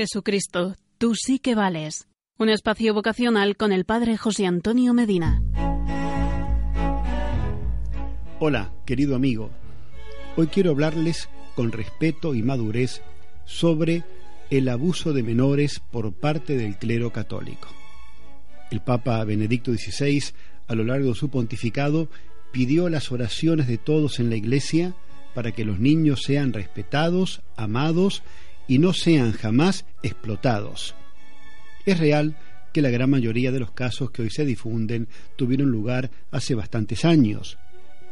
[0.00, 2.08] Jesucristo, tú sí que vales.
[2.38, 5.42] Un espacio vocacional con el Padre José Antonio Medina.
[8.38, 9.50] Hola, querido amigo.
[10.38, 13.02] Hoy quiero hablarles con respeto y madurez
[13.44, 14.02] sobre
[14.48, 17.68] el abuso de menores por parte del clero católico.
[18.70, 20.32] El Papa Benedicto XVI,
[20.66, 22.08] a lo largo de su pontificado,
[22.52, 24.94] pidió las oraciones de todos en la Iglesia
[25.34, 28.22] para que los niños sean respetados, amados
[28.70, 30.94] y no sean jamás explotados.
[31.84, 32.36] Es real
[32.72, 37.04] que la gran mayoría de los casos que hoy se difunden tuvieron lugar hace bastantes
[37.04, 37.58] años,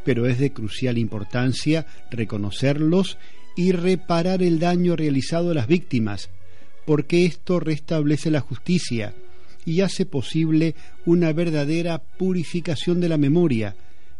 [0.03, 3.17] pero es de crucial importancia reconocerlos
[3.55, 6.29] y reparar el daño realizado a las víctimas,
[6.85, 9.13] porque esto restablece la justicia
[9.63, 13.77] y hace posible una verdadera purificación de la memoria,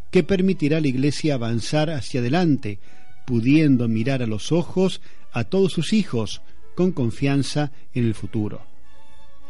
[0.10, 2.80] que permitirá a la Iglesia avanzar hacia adelante,
[3.26, 5.02] pudiendo mirar a los ojos
[5.32, 6.42] a todos sus hijos
[6.76, 8.62] con confianza en el futuro.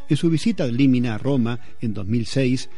[0.09, 2.69] En su visita al Límina a Roma en 2006,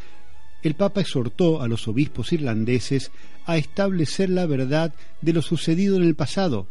[0.63, 3.11] el Papa exhortó a los obispos irlandeses
[3.45, 6.67] a establecer la verdad de lo sucedido en el pasado,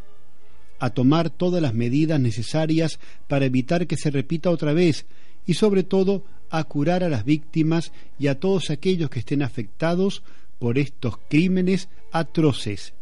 [0.79, 5.07] a tomar todas las medidas necesarias para evitar que se repita otra vez
[5.47, 10.23] y sobre todo a curar a las víctimas y a todos aquellos que estén afectados
[10.59, 12.93] por estos crímenes atroces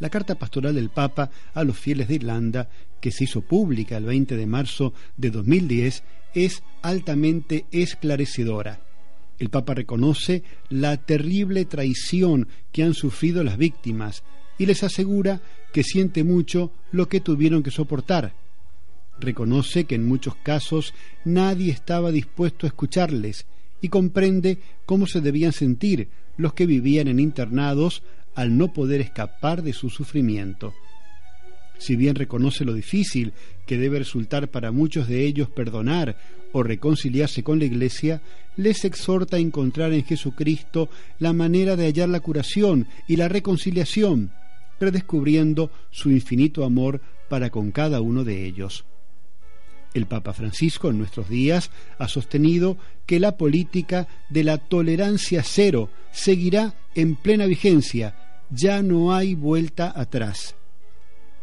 [0.00, 2.68] la carta pastoral del Papa a los fieles de Irlanda,
[3.00, 6.02] que se hizo pública el 20 de marzo de 2010,
[6.34, 8.80] es altamente esclarecedora.
[9.38, 14.22] El Papa reconoce la terrible traición que han sufrido las víctimas
[14.58, 15.40] y les asegura
[15.72, 18.34] que siente mucho lo que tuvieron que soportar.
[19.18, 20.92] Reconoce que en muchos casos
[21.24, 23.46] nadie estaba dispuesto a escucharles
[23.80, 28.02] y comprende cómo se debían sentir los que vivían en internados
[28.40, 30.72] al no poder escapar de su sufrimiento.
[31.76, 33.34] Si bien reconoce lo difícil
[33.66, 36.16] que debe resultar para muchos de ellos perdonar
[36.52, 38.22] o reconciliarse con la Iglesia,
[38.56, 44.32] les exhorta a encontrar en Jesucristo la manera de hallar la curación y la reconciliación,
[44.80, 48.86] redescubriendo su infinito amor para con cada uno de ellos.
[49.92, 55.90] El Papa Francisco en nuestros días ha sostenido que la política de la tolerancia cero
[56.10, 58.14] seguirá en plena vigencia,
[58.50, 60.54] ya no hay vuelta atrás.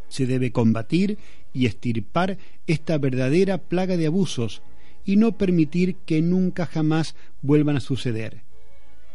[0.10, 1.18] Se debe combatir
[1.54, 4.62] y estirpar esta verdadera plaga de abusos
[5.06, 8.42] y no permitir que nunca jamás vuelvan a suceder.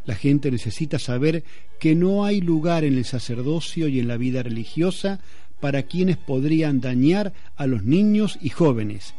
[0.04, 1.44] La gente necesita saber
[1.78, 5.20] que no hay lugar en el sacerdocio y en la vida religiosa
[5.60, 9.14] para quienes podrían dañar a los niños y jóvenes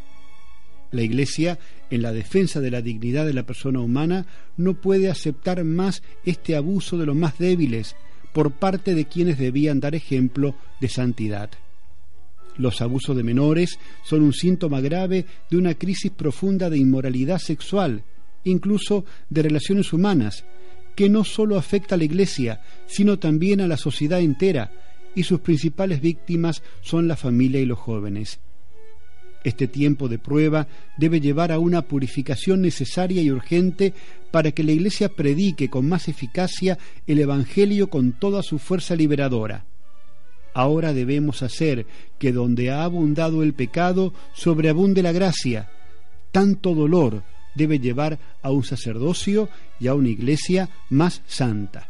[0.94, 1.60] la Iglesia,
[1.90, 4.26] en la defensa de la dignidad de la persona humana,
[4.58, 7.96] no puede aceptar más este abuso de los más débiles
[8.34, 11.50] por parte de quienes debían dar ejemplo de santidad.
[12.58, 18.04] Los abusos de menores son un síntoma grave de una crisis profunda de inmoralidad sexual,
[18.44, 20.44] incluso de relaciones humanas,
[20.96, 24.72] que no solo afecta a la Iglesia, sino también a la sociedad entera,
[25.16, 28.40] y sus principales víctimas son la familia y los jóvenes.
[29.44, 30.68] Este tiempo de prueba
[30.98, 33.94] debe llevar a una purificación necesaria y urgente
[34.32, 36.78] para que la Iglesia predique con más eficacia
[37.08, 39.66] el Evangelio con toda su fuerza liberadora.
[40.54, 41.86] Ahora debemos hacer
[42.20, 45.70] que donde ha abundado el pecado, sobreabunde la gracia.
[46.32, 47.24] Tanto dolor
[47.56, 49.50] debe llevar a un sacerdocio
[49.80, 51.90] y a una iglesia más santa.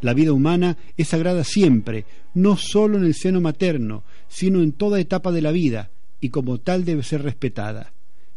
[0.00, 5.00] La vida humana es sagrada siempre, no sólo en el seno materno, sino en toda
[5.00, 5.90] etapa de la vida,
[6.24, 7.92] y como tal debe ser respetada.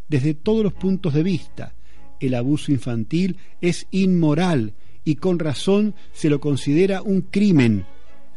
[0.10, 1.74] Desde todos los puntos de vista,
[2.20, 4.74] el abuso infantil es inmoral
[5.06, 7.86] y con razón se lo considera un crimen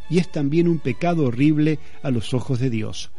[0.09, 3.11] y es también un pecado horrible a los ojos de Dios.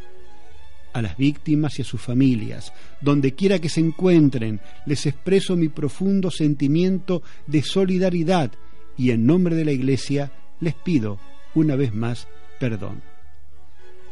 [0.93, 2.71] A las víctimas y a sus familias,
[3.01, 8.53] donde quiera que se encuentren, les expreso mi profundo sentimiento de solidaridad
[8.97, 10.31] y en nombre de la Iglesia
[10.61, 11.19] les pido
[11.55, 13.01] una vez más perdón.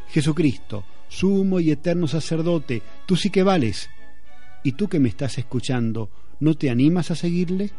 [0.09, 3.90] Jesucristo, sumo y eterno sacerdote, tú sí que vales.
[4.64, 6.09] ¿Y tú que me estás escuchando,
[6.40, 7.72] no te animas a seguirle?